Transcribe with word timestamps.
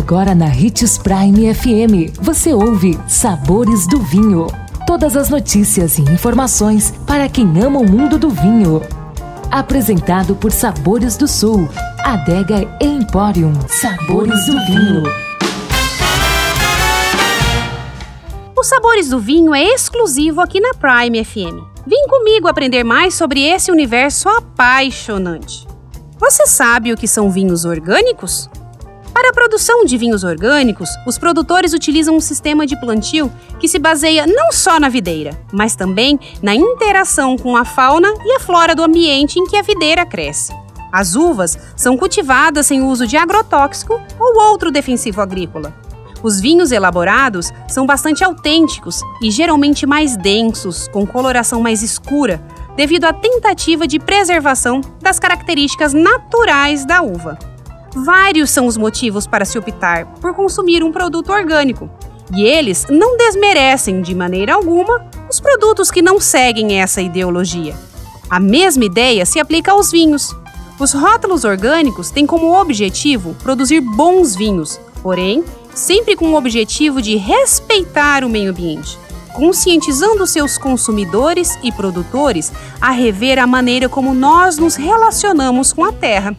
Agora 0.00 0.34
na 0.34 0.46
Ritz 0.46 0.96
Prime 0.96 1.54
FM, 1.54 2.18
você 2.22 2.54
ouve 2.54 2.98
Sabores 3.06 3.86
do 3.86 4.00
Vinho. 4.00 4.46
Todas 4.86 5.14
as 5.14 5.28
notícias 5.28 5.98
e 5.98 6.02
informações 6.02 6.90
para 7.06 7.28
quem 7.28 7.46
ama 7.62 7.80
o 7.80 7.88
mundo 7.88 8.18
do 8.18 8.30
vinho. 8.30 8.80
Apresentado 9.50 10.34
por 10.34 10.52
Sabores 10.52 11.18
do 11.18 11.28
Sul, 11.28 11.68
Adega 12.02 12.66
Emporium. 12.80 13.52
Sabores 13.68 14.46
do 14.46 14.52
Vinho. 14.64 15.02
O 18.56 18.64
Sabores 18.64 19.10
do 19.10 19.20
Vinho 19.20 19.54
é 19.54 19.62
exclusivo 19.62 20.40
aqui 20.40 20.60
na 20.60 20.72
Prime 20.72 21.22
FM. 21.22 21.62
Vem 21.86 22.08
comigo 22.08 22.48
aprender 22.48 22.84
mais 22.84 23.12
sobre 23.12 23.42
esse 23.42 23.70
universo 23.70 24.30
apaixonante. 24.30 25.68
Você 26.18 26.46
sabe 26.46 26.90
o 26.90 26.96
que 26.96 27.06
são 27.06 27.30
vinhos 27.30 27.66
orgânicos? 27.66 28.48
Para 29.12 29.30
a 29.30 29.32
produção 29.32 29.84
de 29.84 29.98
vinhos 29.98 30.22
orgânicos, 30.24 30.88
os 31.06 31.18
produtores 31.18 31.72
utilizam 31.72 32.16
um 32.16 32.20
sistema 32.20 32.66
de 32.66 32.78
plantio 32.78 33.30
que 33.58 33.68
se 33.68 33.78
baseia 33.78 34.26
não 34.26 34.52
só 34.52 34.78
na 34.78 34.88
videira, 34.88 35.38
mas 35.52 35.74
também 35.74 36.18
na 36.42 36.54
interação 36.54 37.36
com 37.36 37.56
a 37.56 37.64
fauna 37.64 38.08
e 38.24 38.32
a 38.36 38.40
flora 38.40 38.74
do 38.74 38.84
ambiente 38.84 39.38
em 39.38 39.44
que 39.44 39.56
a 39.56 39.62
videira 39.62 40.06
cresce. 40.06 40.52
As 40.92 41.14
uvas 41.14 41.58
são 41.76 41.96
cultivadas 41.96 42.66
sem 42.66 42.82
uso 42.82 43.06
de 43.06 43.16
agrotóxico 43.16 44.00
ou 44.18 44.40
outro 44.50 44.70
defensivo 44.70 45.20
agrícola. 45.20 45.74
Os 46.22 46.40
vinhos 46.40 46.70
elaborados 46.70 47.50
são 47.68 47.86
bastante 47.86 48.22
autênticos 48.22 49.00
e 49.22 49.30
geralmente 49.30 49.86
mais 49.86 50.16
densos, 50.16 50.86
com 50.88 51.06
coloração 51.06 51.60
mais 51.60 51.82
escura, 51.82 52.42
devido 52.76 53.04
à 53.04 53.12
tentativa 53.12 53.86
de 53.86 53.98
preservação 53.98 54.80
das 55.00 55.18
características 55.18 55.92
naturais 55.92 56.84
da 56.84 57.02
uva. 57.02 57.49
Vários 57.94 58.50
são 58.50 58.66
os 58.66 58.76
motivos 58.76 59.26
para 59.26 59.44
se 59.44 59.58
optar 59.58 60.06
por 60.20 60.34
consumir 60.34 60.82
um 60.84 60.92
produto 60.92 61.32
orgânico, 61.32 61.90
e 62.32 62.44
eles 62.44 62.86
não 62.88 63.16
desmerecem 63.16 64.00
de 64.00 64.14
maneira 64.14 64.54
alguma 64.54 65.06
os 65.28 65.40
produtos 65.40 65.90
que 65.90 66.00
não 66.00 66.20
seguem 66.20 66.80
essa 66.80 67.00
ideologia. 67.00 67.74
A 68.28 68.38
mesma 68.38 68.84
ideia 68.84 69.26
se 69.26 69.40
aplica 69.40 69.72
aos 69.72 69.90
vinhos. 69.90 70.34
Os 70.78 70.92
rótulos 70.92 71.44
orgânicos 71.44 72.10
têm 72.10 72.26
como 72.26 72.58
objetivo 72.58 73.34
produzir 73.42 73.80
bons 73.80 74.36
vinhos, 74.36 74.80
porém, 75.02 75.44
sempre 75.74 76.14
com 76.14 76.26
o 76.26 76.36
objetivo 76.36 77.02
de 77.02 77.16
respeitar 77.16 78.24
o 78.24 78.28
meio 78.28 78.50
ambiente, 78.50 78.96
conscientizando 79.34 80.26
seus 80.26 80.56
consumidores 80.56 81.58
e 81.62 81.72
produtores 81.72 82.52
a 82.80 82.90
rever 82.90 83.38
a 83.38 83.46
maneira 83.46 83.88
como 83.88 84.14
nós 84.14 84.58
nos 84.58 84.76
relacionamos 84.76 85.72
com 85.72 85.84
a 85.84 85.92
terra. 85.92 86.36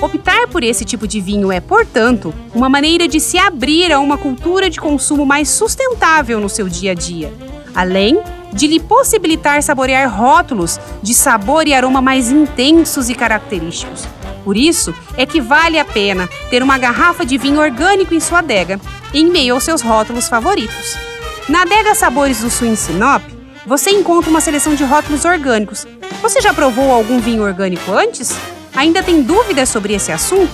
Optar 0.00 0.48
por 0.48 0.62
esse 0.62 0.84
tipo 0.84 1.06
de 1.06 1.20
vinho 1.20 1.50
é, 1.50 1.60
portanto, 1.60 2.34
uma 2.54 2.68
maneira 2.68 3.08
de 3.08 3.20
se 3.20 3.38
abrir 3.38 3.92
a 3.92 4.00
uma 4.00 4.18
cultura 4.18 4.68
de 4.68 4.80
consumo 4.80 5.24
mais 5.24 5.48
sustentável 5.48 6.40
no 6.40 6.48
seu 6.48 6.68
dia 6.68 6.92
a 6.92 6.94
dia, 6.94 7.32
além 7.74 8.20
de 8.52 8.66
lhe 8.66 8.78
possibilitar 8.78 9.62
saborear 9.62 10.08
rótulos 10.08 10.78
de 11.02 11.14
sabor 11.14 11.66
e 11.66 11.74
aroma 11.74 12.02
mais 12.02 12.30
intensos 12.30 13.08
e 13.08 13.14
característicos. 13.14 14.06
Por 14.44 14.56
isso 14.56 14.94
é 15.16 15.24
que 15.24 15.40
vale 15.40 15.78
a 15.78 15.84
pena 15.84 16.28
ter 16.50 16.62
uma 16.62 16.76
garrafa 16.76 17.24
de 17.24 17.38
vinho 17.38 17.60
orgânico 17.60 18.14
em 18.14 18.20
sua 18.20 18.40
adega, 18.40 18.78
em 19.12 19.30
meio 19.30 19.54
aos 19.54 19.64
seus 19.64 19.80
rótulos 19.80 20.28
favoritos. 20.28 20.96
Na 21.48 21.62
adega 21.62 21.94
Sabores 21.94 22.40
do 22.40 22.50
Sul 22.50 22.68
em 22.68 22.76
Sinop, 22.76 23.22
você 23.66 23.90
encontra 23.90 24.30
uma 24.30 24.40
seleção 24.40 24.74
de 24.74 24.84
rótulos 24.84 25.24
orgânicos. 25.24 25.86
Você 26.20 26.40
já 26.40 26.52
provou 26.52 26.92
algum 26.92 27.18
vinho 27.18 27.42
orgânico 27.42 27.90
antes? 27.92 28.36
Ainda 28.74 29.02
tem 29.02 29.22
dúvidas 29.22 29.68
sobre 29.68 29.94
esse 29.94 30.10
assunto? 30.10 30.52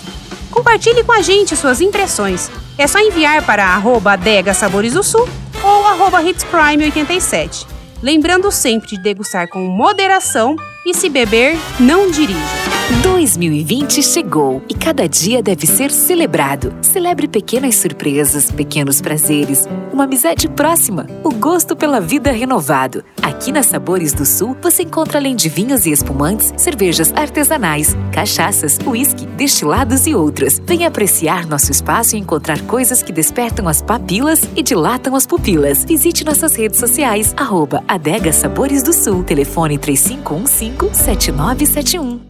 Compartilhe 0.51 1.03
com 1.05 1.13
a 1.13 1.23
gente 1.23 1.57
suas 1.57 1.81
impressões. 1.81 2.51
É 2.77 2.87
só 2.87 2.99
enviar 2.99 3.45
para 3.45 3.65
arroba 3.65 4.13
Adega 4.13 4.53
Sabores 4.53 4.95
do 4.95 5.03
Sul 5.03 5.29
ou 5.63 5.87
arroba 5.87 6.23
HitsPrime87. 6.23 7.67
Lembrando 8.03 8.51
sempre 8.51 8.89
de 8.89 9.03
degustar 9.03 9.49
com 9.49 9.61
moderação 9.61 10.57
e 10.87 10.95
se 10.95 11.09
beber, 11.09 11.57
não 11.79 12.11
dirija. 12.11 12.70
2020 13.31 14.03
chegou 14.03 14.61
e 14.69 14.75
cada 14.75 15.09
dia 15.09 15.41
deve 15.41 15.65
ser 15.65 15.93
celebrado. 15.93 16.75
Celebre 16.83 17.29
pequenas 17.29 17.77
surpresas, 17.77 18.51
pequenos 18.51 19.01
prazeres, 19.01 19.69
uma 19.93 20.03
amizade 20.03 20.49
próxima, 20.49 21.07
o 21.23 21.33
gosto 21.33 21.77
pela 21.77 22.01
vida 22.01 22.33
renovado. 22.33 23.05
Aqui 23.23 23.53
na 23.53 23.63
Sabores 23.63 24.13
do 24.13 24.27
Sul 24.27 24.57
você 24.61 24.83
encontra 24.83 25.19
além 25.19 25.37
de 25.37 25.49
vinhos 25.49 25.87
e 25.87 25.93
espumantes, 25.93 26.53
cervejas 26.57 27.13
artesanais, 27.15 27.97
cachaças, 28.11 28.79
uísque, 28.85 29.27
destilados 29.27 30.09
e 30.09 30.15
outras. 30.15 30.61
Venha 30.67 30.89
apreciar 30.89 31.47
nosso 31.47 31.71
espaço 31.71 32.17
e 32.17 32.19
encontrar 32.19 32.61
coisas 32.63 33.01
que 33.01 33.13
despertam 33.13 33.69
as 33.69 33.81
papilas 33.81 34.43
e 34.57 34.63
dilatam 34.63 35.15
as 35.15 35.25
pupilas. 35.25 35.85
Visite 35.85 36.25
nossas 36.25 36.57
redes 36.57 36.81
sociais, 36.81 37.33
arroba 37.37 37.85
Adega 37.87 38.33
Sabores 38.33 38.83
do 38.83 38.93
Sul, 38.93 39.23
telefone 39.23 39.79
3515 39.79 40.91
7971. 40.93 42.30